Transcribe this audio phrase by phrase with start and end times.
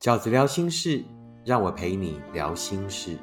[0.00, 1.04] 饺子聊心事，
[1.44, 3.18] 让我陪你聊心事。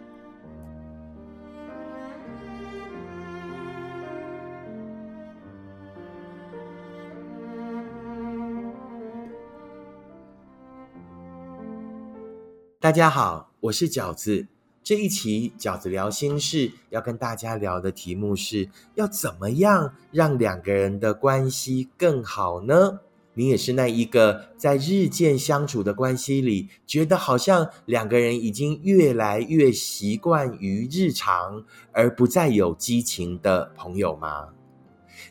[12.80, 14.46] 大家好，我是饺子。
[14.84, 23.00] 这一期饺子聊心事要跟大家聊的题目是：要怎么样让两个人的关系更好呢？
[23.38, 34.50] 你也是那一个在日渐相处的关系里，觉得好像两个人已经越来越习惯于日常，而不再有激情的朋友吗？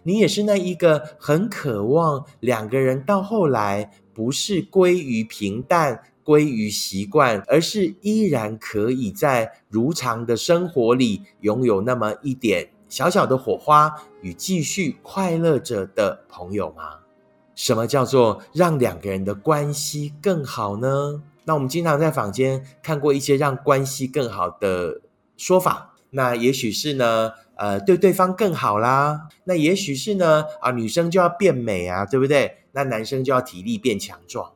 [0.04, 6.00] 你也是那一个很渴望两个人到后来不是归于平淡。
[6.26, 17.05] 归于习惯，而是依然可以在如常的生活里拥有那么一点小小的火花，与继续快乐着的朋友吗？
[17.56, 21.20] 什么叫做让两个人的关系更好呢？
[21.46, 25.00] 那我们经常在坊间看过一些让关系更好的
[25.36, 32.58] 说法，那也许是呢，呃，对对方更好啦，那也许是呢，啊，女生就要变美啊，对不对？
[32.72, 34.52] 那男生就要体力变强壮。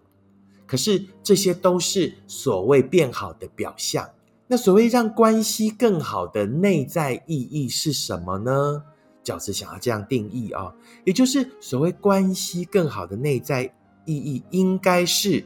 [0.67, 4.11] 可是这些都是所谓变好的表象。
[4.49, 8.83] 那所谓让关系更好的内在意义是什么呢？
[9.31, 13.65] 饺子想要这样定义啊，也就是所谓关系更好的内在
[14.05, 15.45] 意义，应该是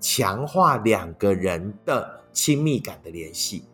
[0.00, 3.64] 强化两个人的亲密感的联系。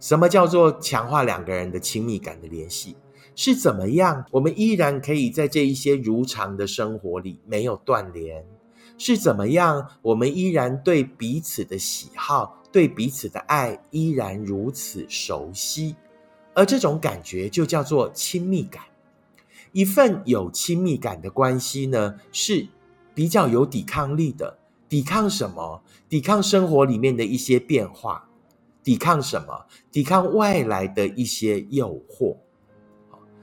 [0.00, 2.96] 什么叫做强化两个人的亲密感的联系？
[3.36, 4.24] 是怎么样？
[4.30, 8.44] 我们依然可以在这一些如常的生活里没有断联。
[8.96, 9.88] 是怎么样？
[10.02, 15.96] 我们依然对彼此的喜好、对彼此的爱依然如此熟悉，
[16.54, 18.82] 而这种感觉就叫做亲密感。
[19.72, 22.68] 一份有亲密感的关系呢，是
[23.14, 24.58] 比较有抵抗力的。
[24.88, 25.82] 抵抗什么？
[26.08, 28.28] 抵抗生活里面的一些变化。
[28.82, 29.66] 抵抗什么？
[29.90, 32.36] 抵抗外来的一些诱惑。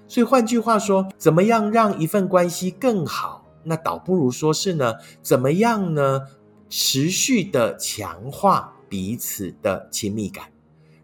[0.07, 3.45] 所以换句话说，怎么样让一份关系更好？
[3.63, 6.21] 那倒不如说是呢，怎么样呢？
[6.69, 10.50] 持续的强化彼此的亲密感，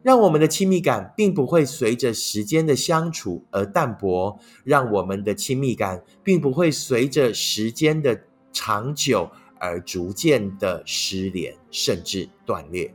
[0.08, 8.18] 让我们的亲密感并不会随着时间的相处而淡薄，让我们的亲密感并不会随着时间的
[8.54, 9.30] 长久
[9.60, 12.90] 而逐渐的失联，甚至断裂。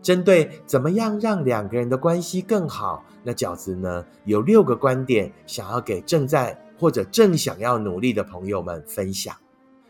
[0.00, 6.58] 针对怎么样让两个人的关系更好，那饺子呢有六个观点，想要给正在。
[6.76, 9.36] 或者正想要努力的朋友们分享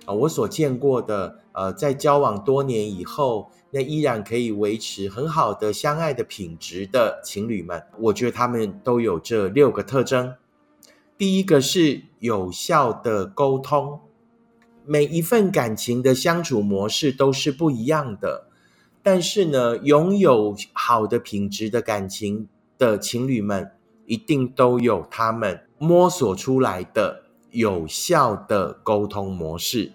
[0.04, 10.34] 啊，我所见过的，呃，在交往多年以后，那依然可以维持很好的相爱的品质的情侣们，我觉得他们都有这六个特征。
[11.16, 14.00] 第一个是有效的沟通，
[14.84, 18.48] 每一份感情的相处模式都是不一样的，
[19.02, 23.70] 但是呢，拥有好的品质的感情的情侣们，
[24.06, 25.60] 一定都有他们。
[25.78, 29.92] 摸索出来的有效的沟通模式，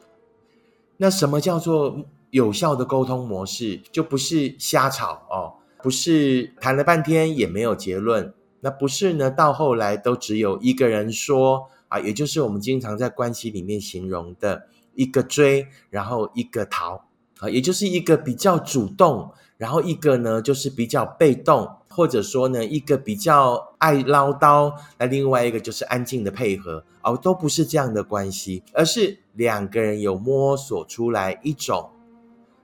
[1.01, 3.81] 那什么叫做有效的沟通模式？
[3.89, 9.31] 就不是瞎吵哦，不是谈了半天也没有结论，那不是呢？
[9.31, 17.05] 到后来都只有一个人说啊，也就是我们经常在关系里面形容的一个追，然后一个逃
[17.39, 21.69] 啊，也就是一个比较主动，然后一个呢就是比较被动。
[21.91, 31.89] 或者说呢，一个比较爱唠叨，那另外一个就是安静的配合哦，都不是这样的关系，而是两个人有摸索出来一种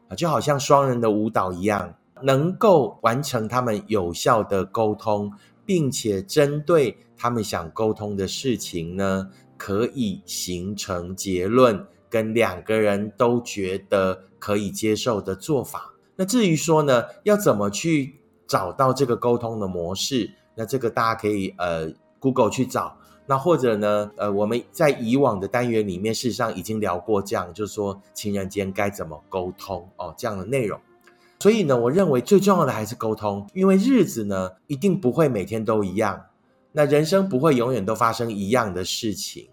[0.08, 5.30] 啊，就好像双人的舞蹈一样，能够完成他们有效的沟通，
[5.66, 15.94] 并且针对他们想沟通的事情呢，可以形成结论，跟两个人都觉得可以接受的做法。
[16.16, 18.22] 那至于说呢，要怎么去？
[18.48, 22.96] 找到这个沟通的模式，那这个大家可以呃 Google 去找。
[23.25, 30.80] 那或者呢，呃，我们在以往的单元里面，事实上已经聊过这样，就是说情人间该怎么沟通哦，这样的内容。
[31.39, 36.25] 所以呢，我认为最重要的还是沟通，因为日子呢一定不会每天都一样，
[36.72, 39.50] 那人生不会永远都发生一样的事情。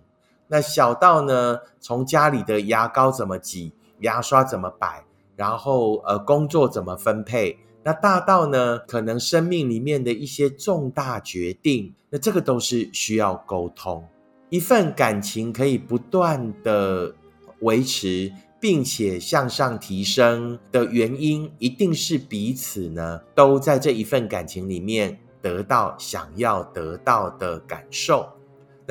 [0.53, 5.03] 那小到呢，从家里的牙膏怎么挤，牙刷怎么摆，
[5.35, 7.59] 然后呃，工作怎么分配。
[7.83, 14.07] 那大到呢，可能生命里面的一些重大决定，那这个都是需要沟通。
[14.51, 17.15] 一份感情可以不断的
[17.61, 28.29] 维持，并且向上提升的原因，一定是彼此呢都在这一份感情里面得到想要得到的感受。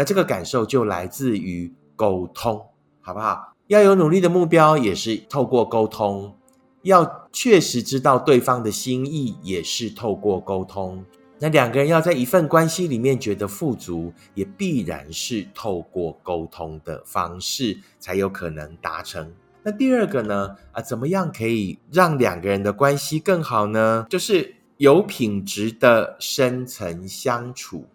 [0.01, 2.59] 那这个感受就来自于沟通，
[3.01, 3.53] 好不好？
[3.68, 6.36] 要有努力的目标，也是透过沟通。
[6.81, 11.06] 要确实知道对方的心意，也是透过沟通。
[11.38, 19.31] 那两个人要在一份关系里面觉得富足，也必然是透过沟通的方式才有可能达成。
[19.62, 20.56] 那第二个呢？
[20.71, 24.07] 啊，怎么样可以让两个人的关系更好呢？
[24.09, 27.86] 就是有品质的深层相处。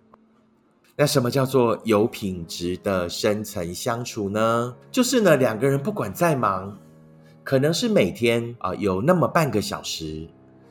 [0.99, 4.75] 那什么叫做有品质的深层相处呢？
[4.91, 6.75] 就是呢，两个人不管再忙，
[7.45, 10.27] 可能是每天啊有那么半个小时。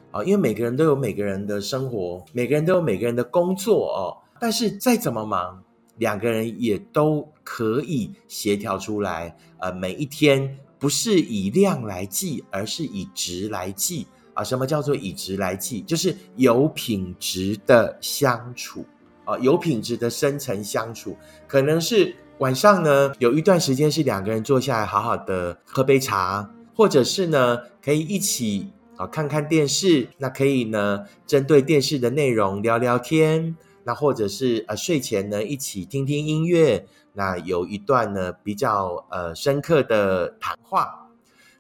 [0.09, 4.17] 啊，因为每个人都有每个人的生活，每个人都有每个人的工作哦。
[4.39, 5.61] 但是再怎么忙，
[5.97, 9.35] 两个人也都可以协调出来。
[9.59, 14.43] 呃，每一天不是以量来计，而是以值来计啊。
[14.43, 15.81] 什么叫做以值来计？
[15.81, 18.85] 就是有品质的相处
[19.25, 21.17] 啊，有品质的深层相处。
[21.47, 28.71] 可能是晚上呢，有一段时间是两个人坐下来好好的喝杯茶，或者是呢，可以一起。
[28.97, 41.04] 啊，看看电视，那可以呢，针对电视的内容聊聊天，那或者是呃睡前呢一起听听音乐，那有一段呢比较呃深刻的谈话，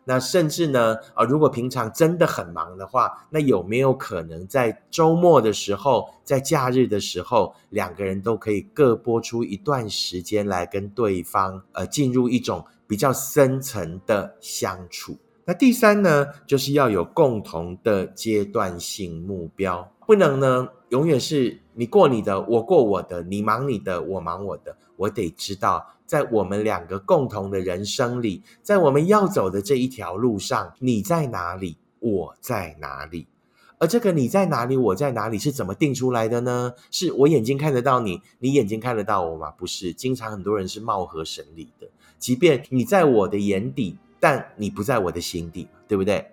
[0.05, 15.17] 那甚至呢啊，如果平常真的很忙的话，那有没有可能在周末的时候，在假日的时候，两个人都可以各播出一段时间来跟对方呃进入一种比较深层的相处？
[15.43, 24.75] 那第三呢，就是要有共同的阶段性目标，不能呢永远是你过你的，我过我的，你忙你的，我忙我的。
[24.97, 33.27] 我得知道，在我们两个共同的人生里，在我们要走的这一条路上，你在哪里，我在哪里？
[33.77, 36.73] 而这个你在哪里，我在哪里是怎么定出来的呢？
[36.91, 39.51] 是我眼睛看得到你，你眼睛看得到我吗？
[39.51, 43.97] 不是，经常很多人是貌合神离的，即便你在我的眼底。
[44.17, 46.25] 但你不在我的心底，对不对？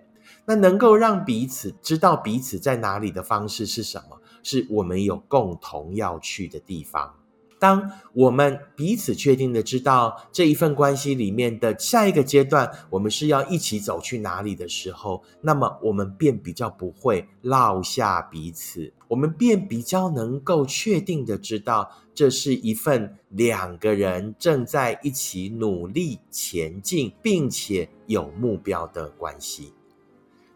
[0.45, 4.19] 那能够让彼此知道彼此在哪里的方式是什么？
[4.41, 7.13] 是我们有共同要去的地方。
[7.63, 21.89] 当我们彼此确定的知道这一份关系里面的下一个阶段，我们是要一起走去哪里的时候，那么我们便比较不会落下彼此，我们便比较能够确定的知道。
[22.13, 29.71] 这是一份两个人正在一起努力前进，并且有目标的关系。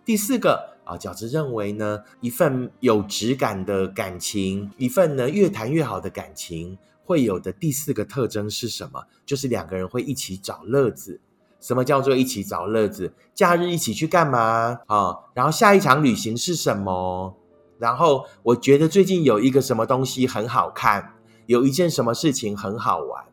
[0.04, 6.78] 第四个啊，饺子认为呢，一份有质感的感情，一份呢越谈越好的感情，
[7.08, 9.02] 会有的第四个特征是什么？
[9.26, 11.22] 就是两个人会一起找乐子。
[11.62, 13.14] 什么叫做一起找乐子？
[13.34, 15.16] 假日一起去干嘛啊？
[15.34, 17.36] 然后下一场旅行是什么？
[17.80, 21.14] 然后我觉得最近有一个什么东西很好看。
[21.46, 23.24] 有一件什么事情很好玩，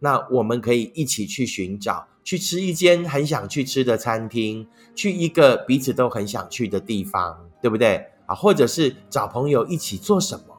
[0.00, 8.34] 那我们可以一起去寻找，去吃一间很想去吃的餐厅，去一个彼此都很想去的地方，对不对啊？
[8.34, 10.49] 或者是找朋友一起做什么？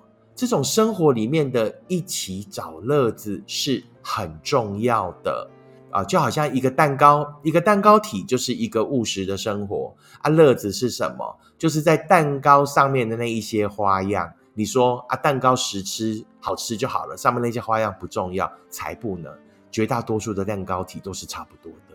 [0.42, 5.48] 这种生活里面的一起找乐子是很重要的
[5.92, 6.04] 啊！
[6.04, 10.32] 就好像一个蛋糕，一个蛋糕体就是一个务实的生活啊。
[10.32, 11.38] 乐子是什么？
[11.60, 14.34] 就是在蛋糕上面的那一些花样。
[14.56, 19.30] 你说啊，蛋糕实吃好吃就好了，上面那些花样不重要，才不呢。
[19.70, 21.91] 绝大多数的蛋糕体都是差不多的，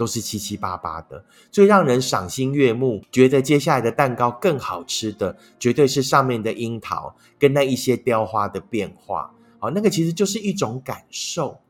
[0.00, 1.22] 都是七七八八的。
[1.50, 9.30] 最让人赏心悦目，觉得接下来的蛋糕更好吃的，绝对是上面的樱桃跟那一些雕花的变化。
[9.58, 11.60] 好，那个其实就是一种感受。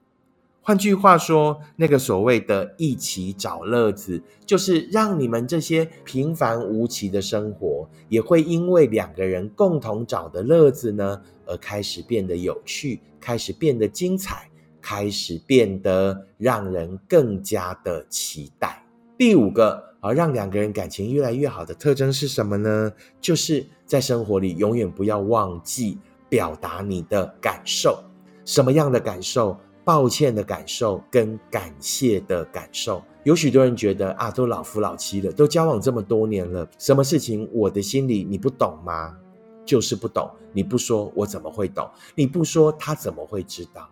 [0.62, 14.49] 换句话说，那个所谓的一起找乐子，就是让你们这些平凡无奇的生活，也会因为两个人共同找的乐子呢，而开始变得有趣，开始变得精彩，
[14.80, 18.84] 开始变得让人更加的期待。
[19.18, 22.92] 第五个，而让两个人感情越来越好的特征是什么呢？
[23.20, 28.02] 就是在生活里永远不要忘记表达你的感受，
[28.44, 29.56] 什么样的感受？
[29.82, 39.16] 抱歉的感受跟感谢的感受，有许多人觉得啊，都老夫老妻了，都交往这么多年了，什么事情我的心里你不懂吗？
[39.64, 41.90] 就是不懂，你不说我怎么会懂？
[42.14, 43.88] 你不说他怎么会知道？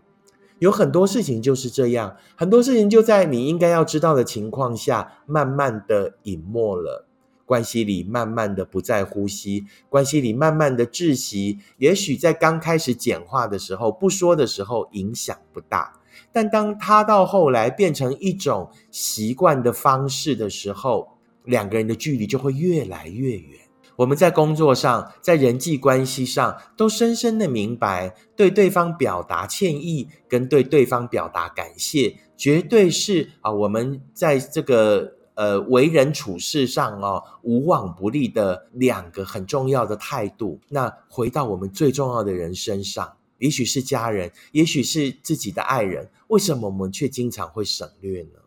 [0.59, 7.07] 有很多事情就是这样，很多事情就在你应该要知道的情况下，慢慢的隐没了。
[7.47, 11.59] 关系里慢慢的不再呼吸，关系里慢慢的窒息。
[11.79, 15.99] 也许在刚开始简化的时候，不说的时候影响不大，
[16.31, 23.61] 但当他到后来变成一种习惯的方式的时候，两个人的距离就会越来越远。
[23.99, 35.15] 我们在工作上，在人际关系上，都深深的明白，对对方表达歉意，跟对对方表达感谢，绝对是啊，我们在这个。
[35.39, 40.59] 呃为人处事上哦无往不利的两个很重要的态度。
[40.69, 48.41] 那回到我们最重要的人身上，也许是家人，也许是自己的爱人，为什么我们却经常会省略呢？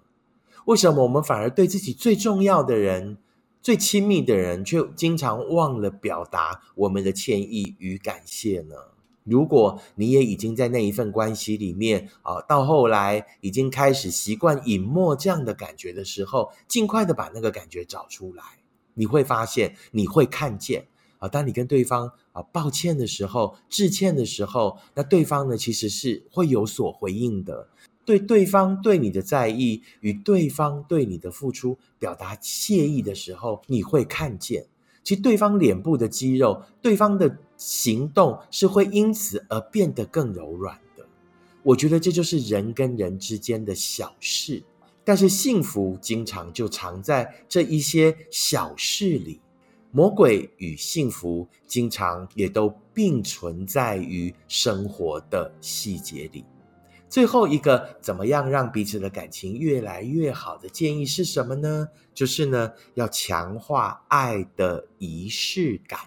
[0.66, 3.18] 为什么我们反而对自己最重要的人、
[3.62, 8.76] 最亲密的人，却经常忘了表达我们的歉意与感谢呢？
[9.24, 18.44] 如果你也已经在那一份关系里面啊，到后来已经开始习惯隐没这样的感觉的时候，尽快的把那个感觉找出来，
[18.96, 20.88] 你会发现，你会看见
[21.20, 27.70] 啊，当你跟对方啊抱歉的时候、致歉的时候，那对方呢其实是会有所回应的。
[28.04, 34.66] 对对方对你的在意与对方对你的付出表达谢意的时候，你会看见。
[35.04, 41.06] 其实对方脸部的肌肉，对方的行动是会因此而变得更柔软的。
[41.64, 44.62] 我觉得这就是人跟人之间的小事，
[45.04, 49.40] 但是幸福经常就藏在这一些小事里。
[49.92, 56.46] 魔鬼与幸福经常也都并存在于生活的细节里。
[57.12, 61.90] 最后一个怎么样让彼此的感情越来越好的建议是什么呢？
[62.14, 66.00] 就是呢，要强化爱的仪式感。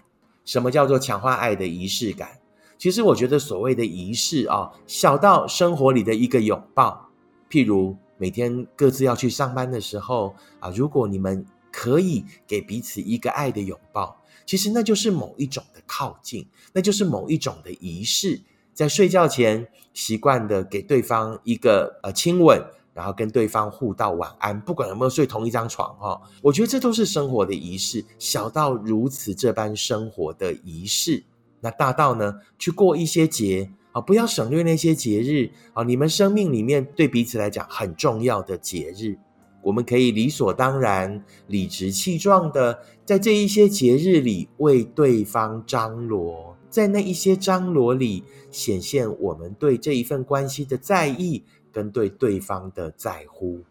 [0.43, 2.39] 什么叫做强化爱的仪式感？
[2.79, 7.11] 其实我觉得所谓的仪式啊，小到生活里的一个拥抱，
[7.51, 18.41] 譬如每天各自要去上班的时候啊，如果你们可以给彼此一个爱的拥抱，其实那就是某一种的靠近，那就是某一种的仪式。
[18.75, 22.61] 在睡觉前，习惯的给对方一个呃亲吻，
[22.93, 31.23] 然后跟对方互道晚安，不管有没有睡同一张床哈，我觉得这都是生活的仪式，小到如此这般生活的仪式，
[31.61, 39.17] 那大到呢去过一些节啊，不要省略那些节日啊，你们生命里面对彼此来讲很重要的节日，
[39.61, 46.54] 我们可以理所当然、理直气壮的在这一些节日里为对方张罗。
[46.75, 51.41] 在那一些张罗里，显现我们对这一份关系的在意
[51.71, 53.61] 跟对对方的在乎。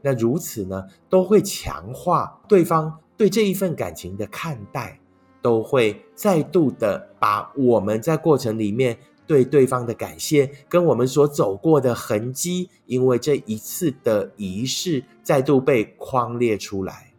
[0.00, 4.98] 那如此呢，都会强化对方对这一份感情的看待，
[5.40, 17.12] 都会再度的把我们在过程里面对对方的感谢，跟我们所走过的痕迹，因为这一次的仪式再度被框列出来，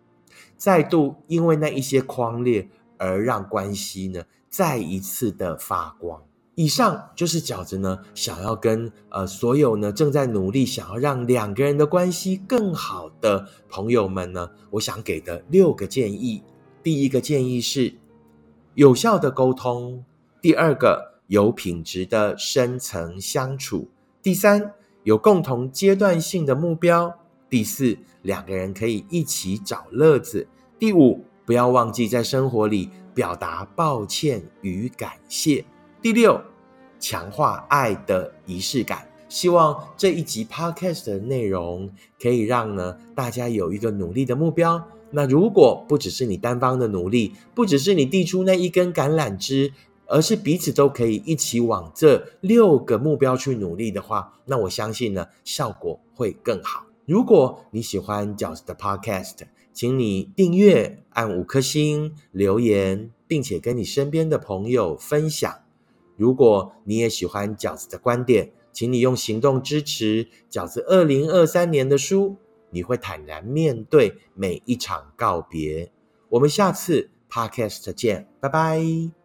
[0.57, 4.25] 再度因为那一些框列而让关系呢。
[4.53, 6.21] 再一次的发光。
[6.53, 16.43] 以上就是饺子呢，想要跟呃所有呢正在努力想要让两个人的关系更好的朋友们呢，我想给的六个建议。
[16.83, 17.95] 第一个建议是
[18.75, 20.03] 有效的沟通；
[20.39, 23.87] 第二个有品质的深层相处；
[24.21, 27.09] 第三有共同阶段性的目标；
[27.49, 30.45] 第四两个人可以一起找乐子；
[30.77, 32.91] 第五不要忘记在生活里。
[33.13, 35.63] 表达抱歉与感谢。
[36.01, 36.41] 第六，
[36.99, 39.07] 强化爱的仪式感。
[39.29, 41.89] 希望这一集 podcast 的内容
[42.21, 44.81] 可以让呢大家有一个努力的目标。
[45.09, 49.73] 那如果不只是你单方的努力，不只是你递出那一根橄榄枝，
[50.05, 56.85] 而是彼此都可以一起往这六个目标去努力的话，那我相信呢效果会更好。
[57.05, 59.35] 如果你喜欢饺子的 podcast，
[59.73, 65.53] 请你订阅、按五颗星、留言，并且跟你身边的朋友分享。
[66.15, 72.37] 如果你也喜欢饺子的观点，请你用行动支持饺子二零二三年的书。
[72.69, 75.91] 你会坦然面对每一场告别。
[76.29, 79.13] 我们下次 Podcast 见，拜拜。